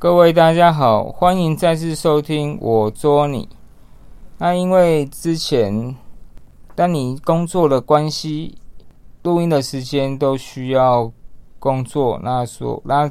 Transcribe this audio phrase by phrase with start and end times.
[0.00, 3.46] 各位大家好，欢迎再次收听我捉你。
[4.38, 5.94] 那因为之前
[6.74, 8.56] 当你工作的关系，
[9.22, 11.12] 录音的时间都需要
[11.58, 13.10] 工作，那说那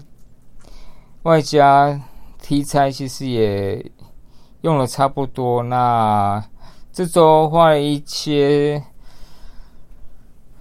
[1.21, 2.01] 外加
[2.41, 3.85] 题材其实也
[4.61, 5.61] 用了差不多。
[5.61, 6.43] 那
[6.91, 8.83] 这周花了一些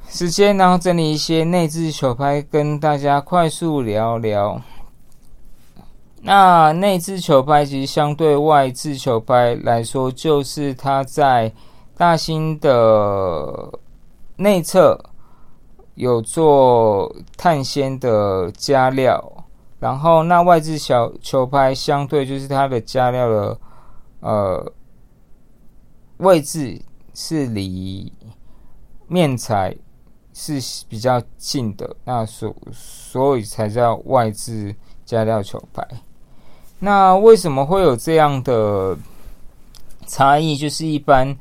[0.06, 4.60] 时间，然后整理一些内置球拍，跟大家快速聊聊。
[6.20, 11.52] 那内置球拍其实相对外置球拍来说，就是它在
[11.96, 13.70] 大芯的
[14.36, 14.98] 内侧
[15.94, 19.44] 有做碳纤的加料，
[19.78, 23.58] 然后那外置小球拍相对就是它的加料的
[24.20, 24.72] 呃
[26.18, 26.80] 位置
[27.14, 28.12] 是离
[29.06, 29.74] 面材
[30.34, 35.86] 是比较近的，那所所以才叫外置加料球拍。
[36.80, 38.96] 那为什么会有这样的
[40.06, 40.56] 差异？
[40.56, 41.36] 就是一般，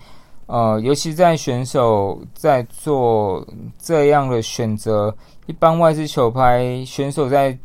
[0.47, 5.15] 呃，尤其在选手在做这样的选择，
[5.45, 7.57] 一般外资球拍选手在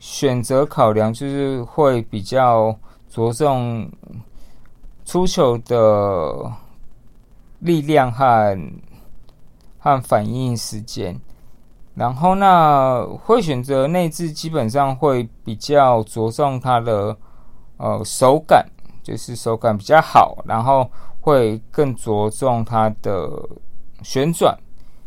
[0.00, 2.76] 选择考量，就是会比较
[3.08, 3.88] 着重
[5.04, 6.52] 出球的
[7.60, 8.58] 力量和
[9.78, 11.18] 和反应时间。
[11.98, 17.16] 然后，那会选择内置，基本上会比较着重它的
[17.76, 18.64] 呃手感，
[19.02, 20.88] 就是手感比较好，然后
[21.20, 23.28] 会更着重它的
[24.02, 24.56] 旋转，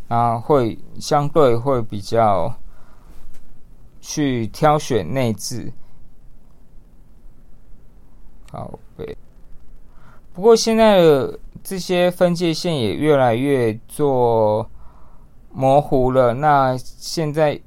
[0.10, 2.54] 啊，会相对会比较
[4.02, 5.72] 去挑选内置。
[8.52, 9.18] 好，对。
[10.34, 14.70] 不过现在的这些分界线也越来越做。
[15.62, 16.34] 模糊了。
[16.34, 17.62] 那现在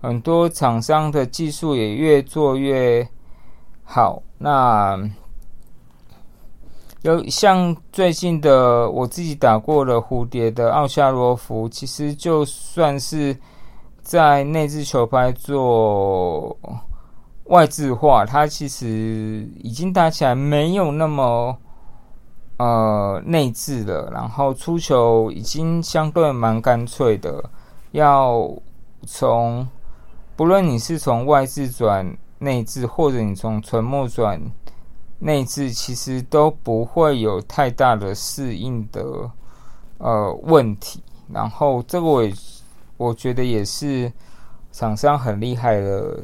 [0.00, 3.04] 很多厂商的技术也越做越
[3.82, 4.22] 好。
[4.38, 4.96] 那
[7.00, 13.36] 有像最近的我自己打过的蝴蝶的奥夏罗夫，其实就算是
[14.00, 16.56] 在内置球拍做
[17.46, 21.58] 外置化，它其实已经打起来没有那么。
[22.62, 27.42] 呃，内置的，然后出球已经相对蛮干脆的。
[27.90, 28.48] 要
[29.04, 29.66] 从
[30.36, 34.40] 不论你是从外置转内置，或者你从纯木转
[35.18, 39.28] 内置，其实都不会有太大的适应的
[39.98, 41.02] 呃问题。
[41.32, 42.22] 然后这个我
[42.96, 44.12] 我觉得也是
[44.70, 46.22] 厂商很厉害的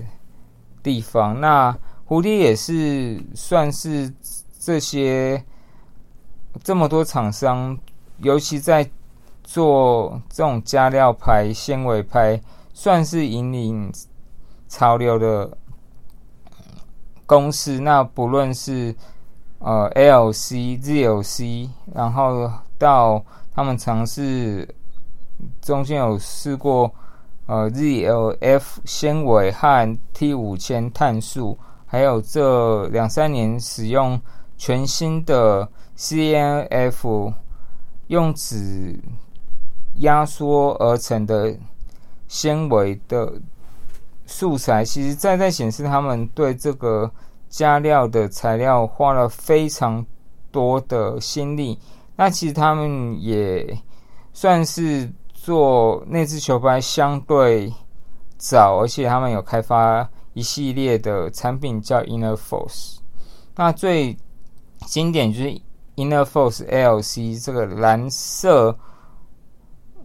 [0.84, 1.40] 地方。
[1.40, 1.76] 那
[2.06, 4.14] 蝴蝶也是算是
[4.60, 5.42] 这些。
[6.62, 7.76] 这么多厂商，
[8.18, 8.88] 尤其在
[9.42, 12.40] 做这种加料拍、纤维拍，
[12.72, 13.92] 算是引领
[14.68, 15.50] 潮流的
[17.26, 17.80] 公司。
[17.80, 18.94] 那不论是
[19.58, 23.24] 呃 LC、ZLC，然后到
[23.54, 24.68] 他们尝试
[25.62, 26.92] 中间有试过
[27.46, 34.20] 呃 ZLF 纤维和 T 五千碳素，还有这两三年使用
[34.58, 35.66] 全新的。
[36.00, 37.34] C N F
[38.06, 39.00] 用纸
[39.96, 41.58] 压缩而成的
[42.28, 43.32] 纤维的
[44.24, 47.10] 素材，其实在在显示他们对这个
[47.48, 50.06] 加料的材料花了非常
[50.52, 51.76] 多的心力。
[52.14, 53.76] 那其实他们也
[54.32, 57.74] 算是做内置球拍相对
[58.36, 62.98] 早，而且他们有开发一系列的产品叫 Inner Force。
[63.56, 64.16] 那最
[64.86, 65.60] 经典就是。
[65.98, 68.78] Inner Force LC 这个蓝色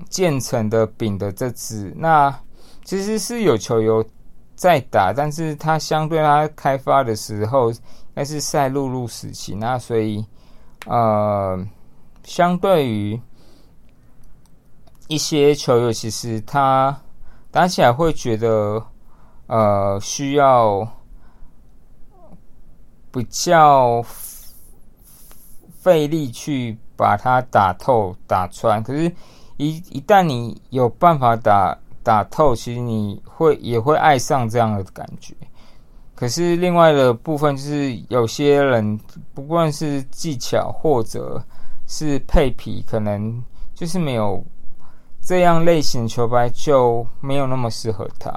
[0.09, 2.35] 渐层的柄的这支，那
[2.83, 4.03] 其实是有球友
[4.55, 7.71] 在打，但是它相对它开发的时候，
[8.15, 10.25] 该是赛璐璐时期，那所以
[10.87, 11.63] 呃，
[12.23, 13.21] 相对于
[15.07, 16.99] 一些球友，其实他
[17.51, 18.83] 打起来会觉得
[19.45, 20.91] 呃需要
[23.11, 24.03] 比较。
[25.83, 29.11] 费力去把它打透、打穿，可是，
[29.57, 35.35] 一一旦你有办法打打透，其实你会也会爱上这样的感觉。
[36.15, 38.97] 可是另外的部分就是，有些人
[39.33, 41.43] 不管是技巧或者
[41.85, 43.43] 是配皮，可能
[43.75, 44.41] 就是没有
[45.21, 48.31] 这样类型的球拍就没有那么适合他。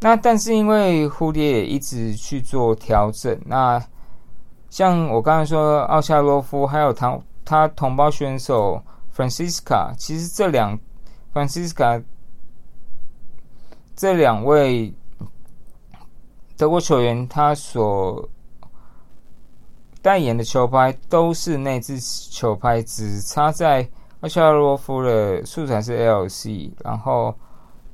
[0.00, 3.84] 那但是因为蝴蝶也一直去做调整，那。
[4.72, 8.82] 像我刚才说，奥恰洛夫还有他他同胞选手
[9.14, 10.78] Francisca，其实这两
[11.34, 12.02] Francisca
[13.94, 14.94] 这两位
[16.56, 18.26] 德国球员他所
[20.00, 23.86] 代言的球拍都是内置球拍，只差在
[24.20, 27.34] 奥恰洛夫的素材是 LC，然后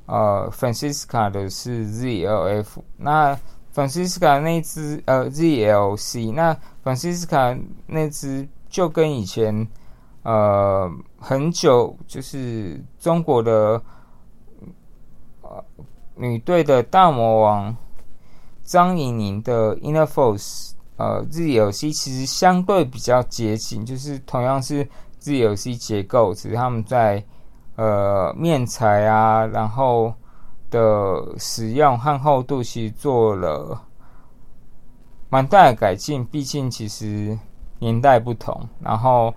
[0.05, 2.67] 呃，Francisca 的是 ZLF。
[2.95, 3.37] 那
[3.73, 9.67] Francisca 那只呃 ZLC，那 Francisca 那只就跟以前
[10.23, 13.81] 呃很久就是中国的
[15.41, 15.63] 呃
[16.15, 17.75] 女队的大魔王
[18.63, 20.71] 张怡宁的 Inner Force。
[21.01, 24.85] 呃，ZLC 其实相对比较接近，就是同样是
[25.21, 27.23] ZLC 结构，只是他们在
[27.77, 30.13] 呃面材啊，然后
[30.69, 33.81] 的使用和厚度其实做了
[35.29, 36.25] 蛮大的改进。
[36.25, 37.37] 毕竟其实
[37.79, 39.33] 年代不同，然后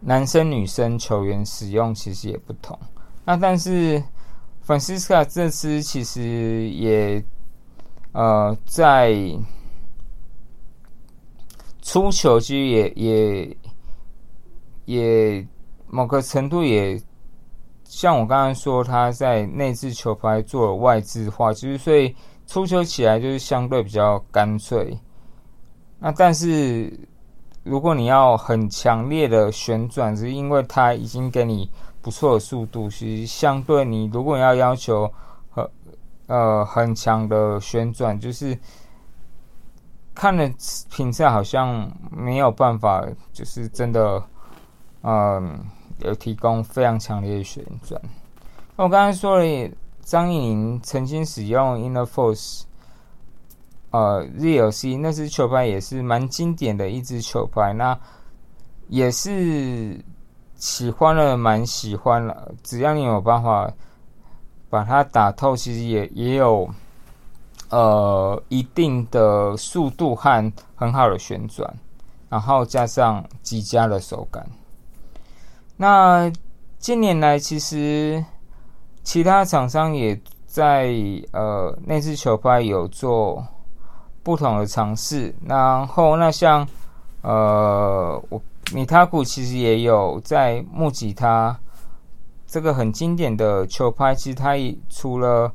[0.00, 2.78] 男生女生球员使用其实也不同。
[3.24, 4.02] 那但是
[4.66, 7.24] Francisca 这支其实也
[8.12, 9.16] 呃在。
[11.84, 13.56] 出球其实也也
[14.84, 15.46] 也
[15.88, 17.02] 某个程度也
[17.92, 22.16] 像我刚刚说，他在内置球拍做外置化，其实所以
[22.46, 24.98] 出球起来就是相对比较干脆。
[25.98, 26.90] 那但是
[27.62, 35.12] 如果你要很强烈的旋转，是因为它已经给你不错的速度，其实相对你如果你要要求
[35.50, 35.68] 很
[36.28, 38.58] 呃很强的旋转，就是。
[40.14, 40.46] 看了
[40.90, 43.02] 评价好像没有办法，
[43.32, 44.22] 就是真的，
[45.02, 45.58] 嗯，
[46.04, 48.00] 有提供非常强烈的旋转。
[48.76, 49.70] 我刚才说了，
[50.02, 52.62] 张怡宁曾经使用 Inner Force，
[53.90, 57.98] 呃，ZLC 那支球拍也是蛮经典的一支球拍，那
[58.88, 60.02] 也是
[60.56, 62.52] 喜欢了，蛮喜欢了。
[62.62, 63.72] 只要你有办法
[64.68, 66.68] 把它打透，其实也也有。
[67.70, 71.74] 呃，一定的速度和很好的旋转，
[72.28, 74.46] 然后加上极佳的手感。
[75.76, 76.30] 那
[76.78, 78.24] 近年来，其实
[79.02, 80.94] 其他厂商也在
[81.32, 83.44] 呃内置球拍有做
[84.22, 85.34] 不同的尝试。
[85.46, 86.66] 然后，那像
[87.22, 88.40] 呃，我
[88.72, 91.58] 米塔古其实也有在木吉他
[92.46, 95.52] 这个很经典的球拍，其实它也除了。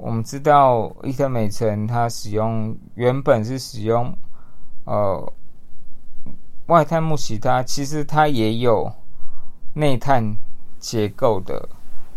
[0.00, 4.16] 我们知道伊特美城它使用原本是使用
[4.84, 5.32] 呃
[6.66, 8.88] 外碳木吉他其实它也有
[9.78, 10.36] 内碳
[10.80, 11.68] 结构的，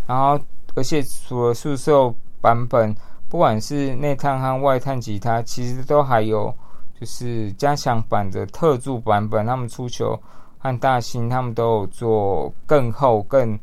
[0.07, 0.39] 然后
[0.73, 2.95] 而且除了速售版本，
[3.29, 6.53] 不管是内碳和外碳吉他，其实都还有
[6.99, 10.19] 就是加强版的特注版本，他们出球
[10.57, 13.59] 和大兴他们都有做更厚、更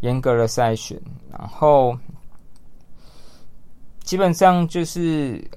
[0.00, 0.98] 严格的筛选，
[1.30, 1.96] 然后。
[4.04, 5.48] 基本上就是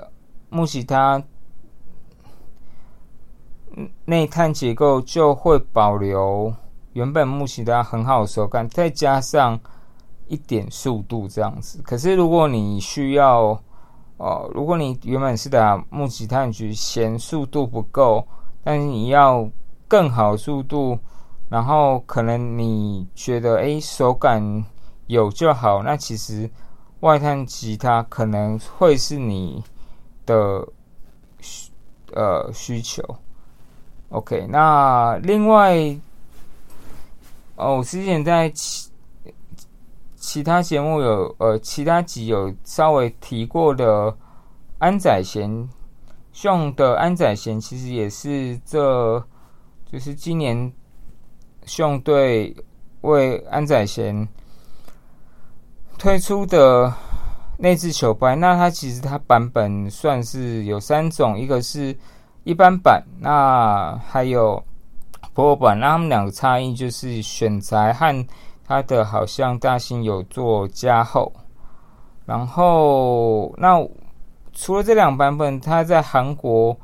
[0.50, 1.21] 木吉他
[4.06, 6.53] 内碳结构就会保留
[6.95, 9.59] 原本木吉他很好的手感，再加上
[10.27, 11.80] 一点速度这样子。
[11.83, 13.57] 可是如果你需要
[14.18, 18.27] 哦，如果你原本是打木吉他，你嫌速度不够，
[18.63, 19.47] 但是你要
[19.88, 20.97] 更好速度，
[21.49, 24.66] 然后可能你觉得哎手感
[25.07, 26.49] 有就好，那其实。
[27.02, 29.64] 外滩吉他可能会是你
[30.25, 30.68] 的
[31.40, 31.71] 需
[32.14, 33.04] 呃需求
[34.09, 34.47] ，OK。
[34.49, 35.75] 那另外
[37.56, 38.90] 哦，我之前在其
[40.16, 44.16] 其他节目有呃其他集有稍微提过的
[44.80, 45.69] 安宰贤
[46.44, 49.19] 用的安宰贤，其实也是这
[49.92, 50.71] 就是今年
[51.78, 52.56] 用队
[53.02, 54.28] 为安宰贤。
[55.97, 56.94] 推出的
[57.57, 61.97] 内置球拍，那它其实它版本算是有三种，一个是
[62.44, 64.62] 一般版，那还有
[65.35, 65.77] Pro 版。
[65.80, 68.25] 那他们两个差异就是选材和
[68.65, 71.31] 它的好像大型有做加厚。
[72.25, 73.77] 然后那
[74.54, 76.75] 除了这两版本，它在韩国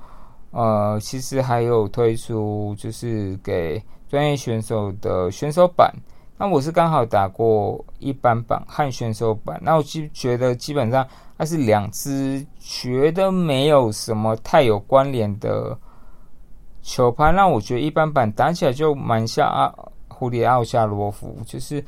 [0.52, 5.92] 呃其实还有推出就是给专业选手的选手版。
[6.38, 15.78] 那我是刚好打过一般版和选手版，那我就觉得基本上它是两只觉得没有什么太有关联的
[16.82, 17.32] 球拍。
[17.32, 19.74] 那我觉得一般般打起来就蛮像啊
[20.10, 21.84] 蝴蝶奥夏罗夫，就是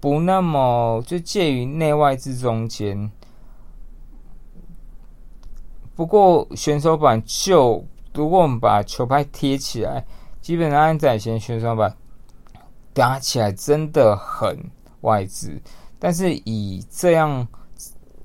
[0.00, 3.10] 不那么就介于内外之中间。
[5.94, 10.04] 不过选手版就如果我们把球拍贴起来，
[10.40, 11.94] 基本上在前选手版。
[12.92, 14.58] 打起来真的很
[15.02, 15.62] 外置，
[15.96, 17.46] 但是以这样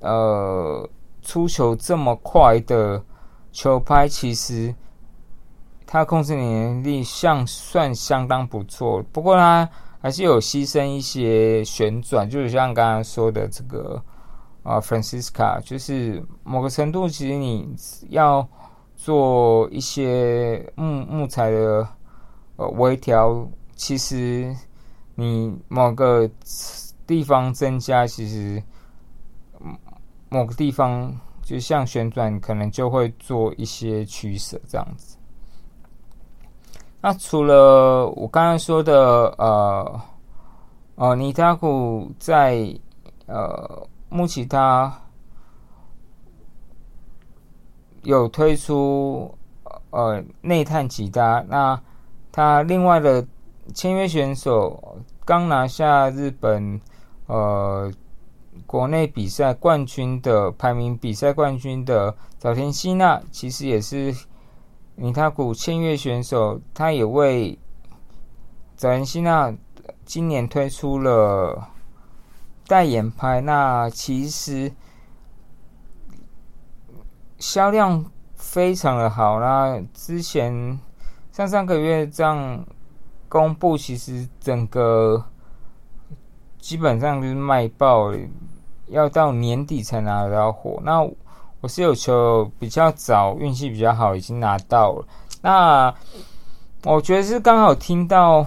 [0.00, 0.86] 呃
[1.22, 3.00] 出球这么快的
[3.52, 4.74] 球拍，其实
[5.86, 9.02] 他控制能力像算相当不错。
[9.12, 9.68] 不过他
[10.00, 14.02] 还是有牺牲一些旋转，就是像刚刚说的这个
[14.62, 17.74] 啊，Francisca，就是某个程度，其实你
[18.08, 18.46] 要
[18.96, 21.88] 做一些木木材的
[22.56, 24.54] 呃微调，其实
[25.14, 26.28] 你某个
[27.06, 28.62] 地方增加，其实。
[30.28, 35.15] 某个地方，就像旋转，可能就会做一些取舍这样子。
[37.06, 40.00] 那除了我刚刚说的，呃，
[40.96, 42.76] 呃，尼达古在
[43.26, 44.92] 呃木吉他
[48.02, 49.32] 有推出
[49.90, 51.80] 呃内探吉他，那
[52.32, 53.24] 他另外的
[53.72, 56.80] 签约选手刚拿下日本，
[57.26, 57.88] 呃。
[58.66, 64.12] 国内比赛冠军的排名比赛冠军的早田希娜，其实也是
[64.96, 66.60] 尼塔古签约选手。
[66.74, 67.58] 他也为
[68.76, 69.54] 早田希娜
[70.04, 71.68] 今年推出了
[72.66, 74.72] 代言拍，那其实
[77.38, 79.38] 销量非常的好。
[79.38, 80.78] 那之前
[81.30, 82.66] 上上个月这样
[83.28, 85.24] 公布，其实整个
[86.58, 88.18] 基本上就是卖爆了。
[88.88, 90.80] 要到年底才拿得到货。
[90.84, 91.04] 那
[91.66, 95.04] 我是有球比较早，运气比较好，已经拿到了。
[95.42, 95.92] 那
[96.84, 98.46] 我觉得是刚好听到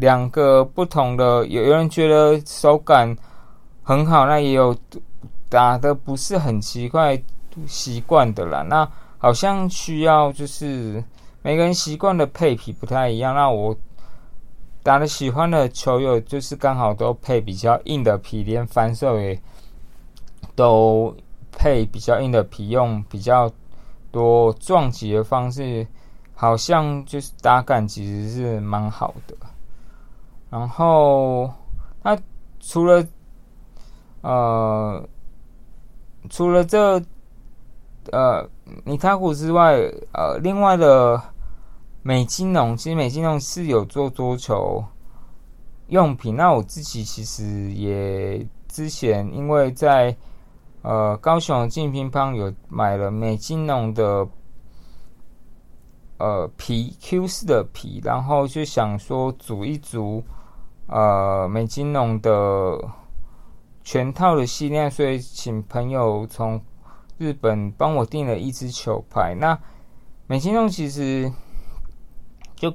[0.00, 3.16] 两个不同的，有有人觉得手感
[3.82, 4.76] 很好，那也有
[5.48, 7.18] 打的不是很奇怪
[7.66, 8.60] 习惯的啦。
[8.68, 11.02] 那好像需要就是
[11.40, 13.34] 每个人习惯的配皮不太一样。
[13.34, 13.74] 那我
[14.82, 19.40] 打的喜欢的球友就是刚好都配比较硬的皮，连反手也。
[20.54, 21.16] 都
[21.62, 23.48] 配比较硬的皮，用比较
[24.10, 25.86] 多撞击的方式，
[26.34, 29.36] 好像就是打感其实是蛮好的。
[30.50, 31.48] 然后，
[32.02, 32.18] 那
[32.58, 33.06] 除了
[34.22, 35.08] 呃，
[36.28, 37.00] 除了这
[38.10, 38.44] 呃
[38.84, 39.76] 尼塔古之外，
[40.12, 41.22] 呃，另外的
[42.02, 44.84] 美金龙，其实美金龙是有做桌球
[45.86, 46.34] 用品。
[46.34, 50.16] 那我自己其实也之前因为在
[50.82, 54.26] 呃，高雄金乒乓有买了美金龙的
[56.18, 60.22] 呃皮 Q 四的皮，然后就想说组一组
[60.88, 62.76] 呃美金龙的
[63.84, 66.60] 全套的系列，所以请朋友从
[67.16, 69.36] 日本帮我订了一支球拍。
[69.38, 69.56] 那
[70.26, 71.32] 美金龙其实
[72.56, 72.74] 就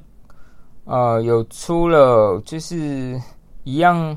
[0.84, 3.20] 呃有出了，就是
[3.64, 4.16] 一样。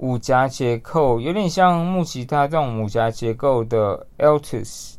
[0.00, 4.94] 五夹结构有点像木吉他这种五夹结构的 Altus，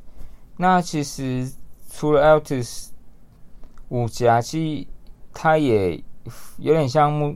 [0.58, 1.52] 那其实
[1.90, 2.90] 除了 Altus
[3.90, 4.88] 五夹，其实
[5.34, 5.96] 它也
[6.60, 7.36] 有点像木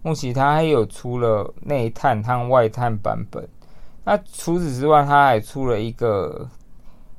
[0.00, 3.46] 木吉他，还有出了内碳和外碳版本。
[4.04, 6.48] 那除此之外，它还出了一个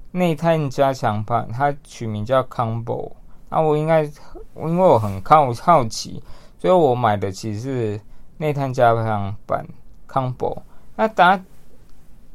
[0.09, 3.11] 内碳加强版，它取名叫 Combo。
[3.49, 6.23] 那我应该因为我很好好奇，
[6.57, 8.01] 所以我买的其实是。
[8.37, 9.65] 内碳加强版
[10.09, 10.61] combo，
[10.97, 11.41] 那打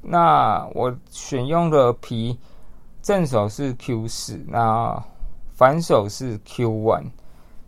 [0.01, 2.39] 那我选用的皮
[3.03, 5.05] 正手是 Q 四，那
[5.53, 7.11] 反手是 Q one，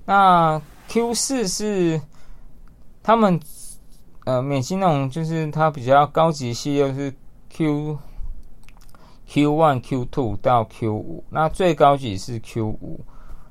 [0.06, 2.00] 那 Q 四是
[3.02, 3.38] 他们
[4.24, 7.14] 呃美金那种，就是它比较高级系列是
[7.50, 7.98] Q
[9.26, 13.00] Q one Q two 到 Q 五，那最高级是 Q 五，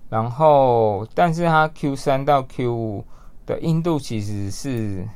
[0.10, 3.06] 然后但是它 Q 三到 Q 五。
[3.46, 5.08] 的硬度其实是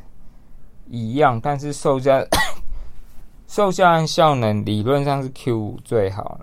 [0.89, 2.25] 一样，但是售价、
[3.47, 6.39] 售价和效能理论上是 Q 五最好。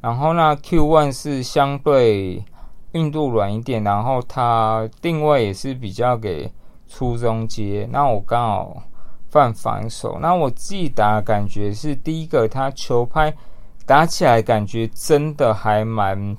[0.00, 2.44] 然后呢，Q one 是相对
[2.92, 6.52] 硬度软一点，然后它定位也是比较给
[6.88, 7.88] 初中阶。
[7.90, 8.82] 那我刚好
[9.30, 13.32] 犯反手，那我自己打感觉是第一个，它球拍
[13.86, 16.36] 打起来感觉真的还蛮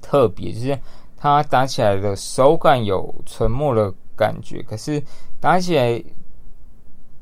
[0.00, 0.78] 特别，就是。
[1.16, 5.02] 它打起来的手感有沉默的感觉，可是
[5.40, 6.02] 打起来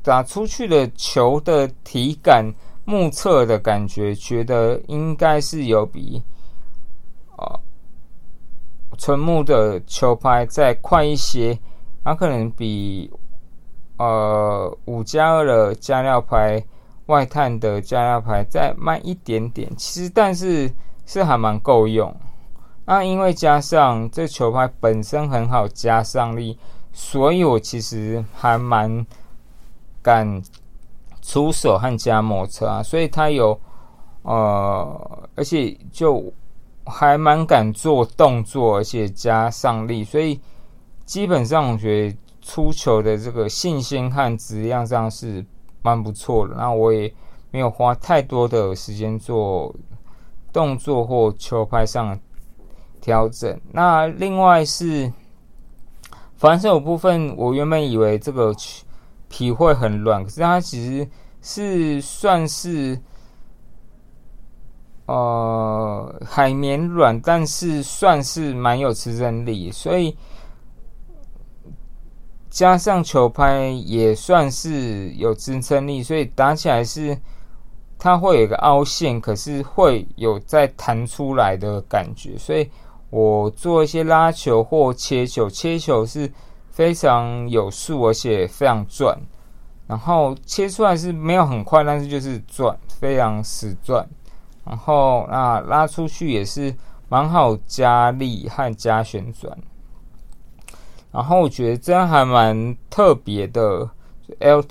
[0.03, 6.21] 打出去的球的体感、目测的感觉，觉得应该是有比
[7.37, 7.57] 啊
[8.97, 11.57] 纯木的球拍再快一些，
[12.03, 13.11] 它可能比
[13.97, 16.63] 呃五加二的加料拍、
[17.07, 19.69] 外碳的加料拍再慢一点点。
[19.75, 20.71] 其实，但是
[21.05, 22.15] 是还蛮够用。
[22.85, 26.57] 那因为加上这球拍本身很好加上力，
[26.93, 29.05] 所以我其实还蛮
[30.01, 30.41] 敢
[31.21, 33.59] 出手和加摩擦，所以他有
[34.21, 36.31] 呃，而且就
[36.85, 40.39] 还蛮敢做动作，而且加上力，所以
[41.05, 45.43] 基本上我觉得出球的这个信心和质量上是
[45.81, 46.53] 蛮不错的。
[46.55, 47.11] 那我也
[47.49, 49.73] 没有花太多的时间做
[50.53, 52.19] 动作或球拍上
[53.05, 53.61] 调整。
[53.71, 55.13] 那另外是
[56.35, 58.51] 反手部分，我原本以为这个。
[59.27, 61.09] 皮会很软，可是它其实
[61.41, 62.97] 是算是
[65.07, 70.15] 呃海绵软，但是算是蛮有支撑力，所以
[72.49, 77.17] 加上球拍也算是有支撑力，所以打起来是
[77.97, 82.69] 它会有一个凹陷，可是会有再弹出来的感觉，所以
[83.15, 86.31] 我做一些拉球或切球，切球是。
[86.75, 89.17] 非常有数，而且非常转，
[89.87, 94.05] 然后切出来是没有很快，但是就是转，非常死转。
[94.65, 96.75] 然后那拉出去也是
[97.07, 99.57] 蛮好加力和加旋转。
[101.13, 103.89] 然后我觉得这样还蛮特别的
[104.39, 104.61] ，L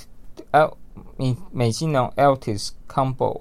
[0.51, 0.77] L
[1.17, 3.41] 美美金龙 Altis Combo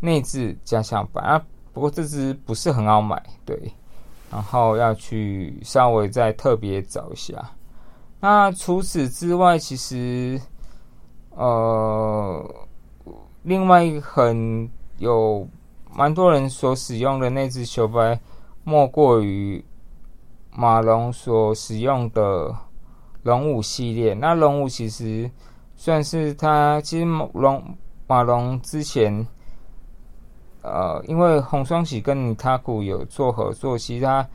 [0.00, 1.42] 内置加强版啊，
[1.72, 3.72] 不过这只不是很好买，对，
[4.30, 7.52] 然后要去稍微再特别找一下。
[8.20, 10.40] 那除此之外，其实，
[11.30, 12.54] 呃，
[13.42, 14.68] 另外很
[14.98, 15.46] 有
[15.94, 18.18] 蛮多人所使用的那只球拍，
[18.64, 19.64] 莫过于
[20.50, 22.54] 马龙所使用的
[23.22, 24.14] 龙五系列。
[24.14, 25.30] 那龙五其实
[25.76, 27.04] 算是他，其实
[27.34, 27.62] 龙
[28.08, 29.24] 马龙之前，
[30.62, 34.26] 呃，因为红双喜跟尼塔古有做合作，其实他。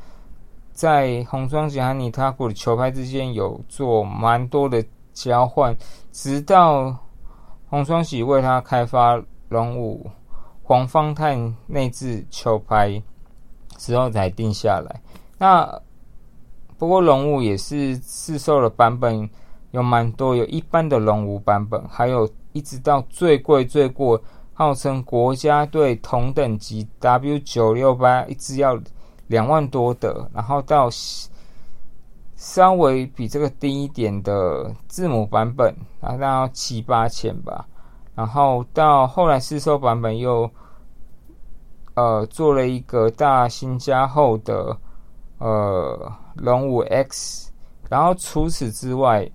[0.74, 4.84] 在红双喜和尼塔古的球拍之间有做蛮多的
[5.14, 5.78] 交换，
[6.12, 6.98] 直到
[7.70, 10.10] 红双喜为他开发龙五
[10.64, 13.00] 黄方碳内置球拍
[13.78, 15.00] 之后才定下来。
[15.38, 15.80] 那
[16.80, 19.30] 不过龙五也是试售的版本
[19.70, 24.20] 有蛮多，有一般的龙五版本，还有一直到最贵最贵，
[24.54, 28.80] 号称国家队同等级 W 九六八一直要。
[29.28, 30.90] 两万多的，然后到
[32.36, 37.66] 稍微比这个低一点的字母版本，然后到七八千吧，
[38.14, 40.48] 然后到后来试售版本又
[41.96, 44.78] 呃做了一个大新加厚的
[45.40, 47.50] 呃龙五 X，
[47.90, 49.28] 然后除此之外，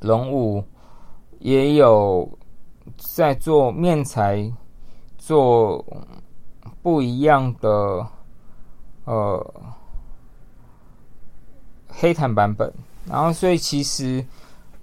[0.00, 0.62] 龙五
[1.40, 2.30] 也有
[2.96, 4.52] 在做面材
[5.18, 5.84] 做
[6.82, 8.06] 不一样的。
[9.04, 9.54] 呃，
[11.88, 12.72] 黑檀版本，
[13.04, 14.24] 然后所以其实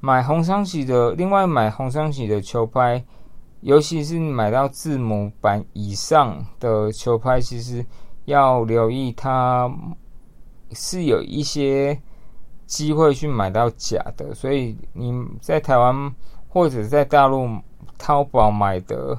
[0.02, 3.02] 买红双喜的，另外买红双喜的球拍，
[3.62, 7.86] 尤其是买到字母版以上的球拍，其实
[8.26, 9.74] 要留意它
[10.72, 11.98] 是有一些
[12.66, 16.14] 机会去买到假的，所以你在台湾
[16.50, 17.48] 或者在大陆
[18.00, 19.16] 淘宝买的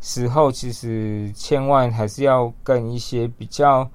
[0.00, 3.88] 时候，其实千万还是要跟一些比较。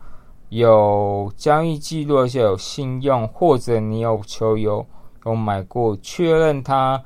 [0.49, 4.83] 有交易记录，而且有信用，或者你有球友
[5.23, 6.99] 有买过，确认他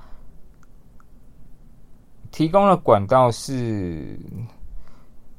[2.31, 4.17] 提供的管道是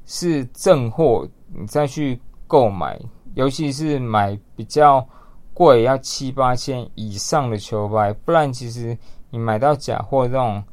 [0.05, 2.95] 是正货，你再去购买，
[3.33, 5.03] 尤其是买比较
[5.51, 8.95] 贵，要七八千以上的球拍，不然其实
[9.31, 10.63] 你买到假货，这种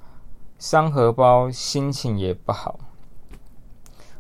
[0.63, 2.79] 伤荷包，心情也不好。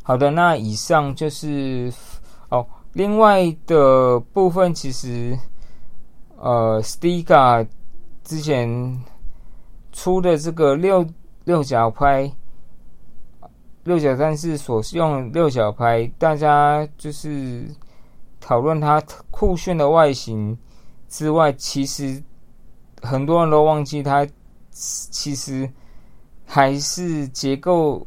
[0.02, 1.92] 好的，那以上就是
[2.48, 2.66] 哦。
[2.94, 5.38] 另外的部分，其实，
[6.36, 7.64] 呃，Stiga
[8.24, 9.00] 之前
[9.92, 11.06] 出的这个六
[11.44, 12.28] 六角拍，
[13.84, 17.64] 六角战士所用六角拍，大家就是
[18.40, 19.00] 讨论它
[19.30, 20.58] 酷炫的外形
[21.08, 22.20] 之外，其实
[23.00, 24.26] 很多人都忘记它
[24.72, 25.70] 其实
[26.54, 28.06] 还是结构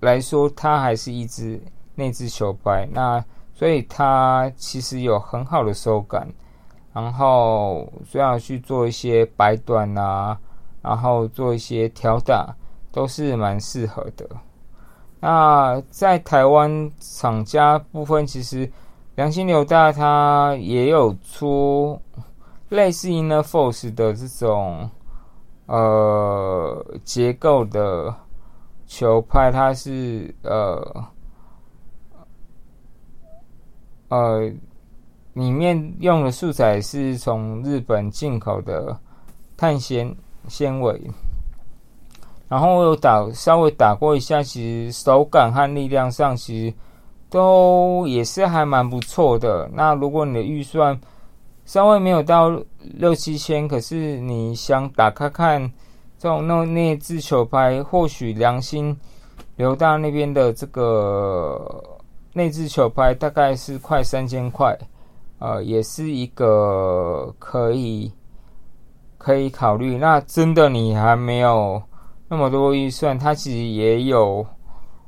[0.00, 1.62] 来说，它还是一支
[1.94, 2.84] 内置球拍。
[2.90, 6.26] 那所以它其实有很好的手感，
[6.92, 10.36] 然后虽然去做一些摆短啊，
[10.82, 12.52] 然后做一些调打，
[12.90, 14.28] 都是蛮适合的。
[15.20, 18.68] 那在台湾厂家部分，其实
[19.14, 21.96] 良心牛大它也有出
[22.70, 24.90] 类似 Inner Force 的这种
[25.66, 28.14] 呃结构的
[28.86, 31.04] 球拍，它是呃。
[34.08, 34.48] 呃，
[35.32, 38.96] 里面用的素材是从日本进口的
[39.56, 41.10] 碳纤纤维，
[42.48, 46.76] 然后我有打稍微打过一下，其实手感和力量上其实
[47.28, 49.68] 都也是还蛮不错的。
[49.72, 50.96] 那如果你的预算
[51.66, 55.70] 稍微没有到六七千，可是你想打开看
[56.18, 58.96] 这种那内置球拍，或许良心
[59.56, 61.82] 刘大那边的这个
[62.32, 64.74] 内置球拍大概是快三千块，
[65.40, 68.10] 呃，也是一个可以
[69.18, 69.98] 可以考虑。
[69.98, 71.82] 那真的你还没有。
[72.28, 74.44] 那么多预算，它其实也有，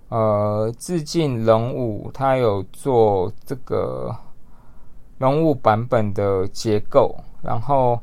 [0.08, 4.14] 呃，致敬龙五，它有做这个
[5.18, 7.98] 龙物版本的结构，然后，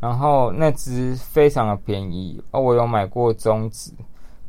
[0.00, 3.92] 然后那只非常的便宜，哦，我有买过中指，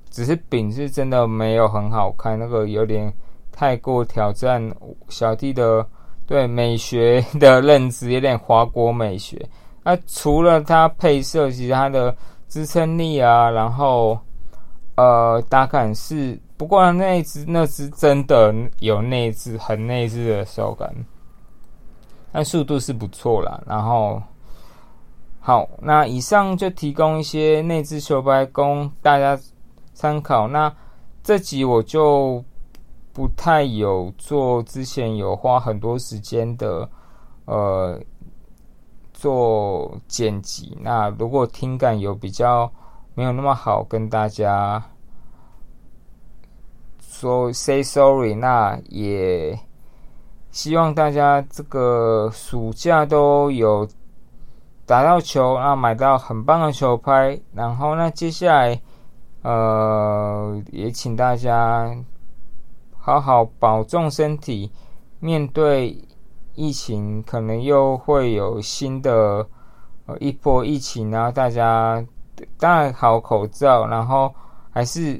[0.10, 3.14] 只是柄是真的没有很好看，那个有点
[3.52, 4.64] 太过挑战
[5.10, 5.86] 小弟的
[6.26, 9.44] 对美学的认知，有点华国美学。
[9.84, 12.16] 那除了它配色，其实它的。
[12.50, 14.16] 支撑力啊，然后
[14.94, 20.94] 呃打感是，不过那只那只真的有内置很内置的手感，
[22.34, 23.64] 但速度是不错啦。
[23.66, 24.22] 然后
[25.40, 29.40] 好，那以上就提供一些内置球拍供大家
[29.94, 30.50] 参考。
[30.50, 30.76] 那
[31.24, 32.44] 这集我就
[33.14, 36.90] 不太有做，之前有花很多时间的
[37.46, 37.98] 呃。
[39.14, 42.70] 做剪辑，那如果听感有比较
[43.14, 44.84] 没有那么好，跟大家
[47.00, 49.58] 说 say sorry，那也
[50.54, 53.86] 希望大家这个暑假都有
[54.86, 58.82] 打到球，然后买到很棒的球拍，然后那接下来
[59.42, 61.94] 呃也请大家
[62.98, 64.72] 好好保重身体，
[65.20, 65.98] 面对。
[66.56, 69.44] 疫情可能又会有新的
[70.06, 72.06] 呃一波疫情，然后大家
[72.60, 74.32] 戴好口罩，然后
[74.70, 75.20] 还是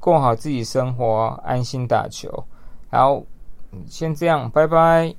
[0.00, 2.28] 过好自己生活，安心打球。
[2.90, 3.24] 然后，
[3.86, 5.14] 先这样，拜拜。